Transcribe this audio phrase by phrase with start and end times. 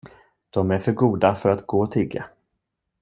[0.49, 2.25] De är för goda för att gå och tigga.